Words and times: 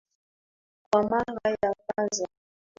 Kwa 0.89 1.03
mara 1.03 1.57
ya 1.63 1.73
kwanza. 1.87 2.27